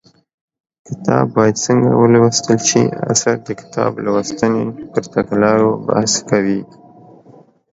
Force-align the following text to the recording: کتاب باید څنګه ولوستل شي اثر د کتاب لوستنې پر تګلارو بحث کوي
کتاب 0.87 1.25
باید 1.35 1.55
څنګه 1.65 1.89
ولوستل 2.01 2.59
شي 2.69 2.83
اثر 3.11 3.35
د 3.47 3.49
کتاب 3.59 3.91
لوستنې 4.05 4.65
پر 4.91 5.03
تګلارو 5.13 5.69
بحث 5.87 6.13
کوي 6.29 6.61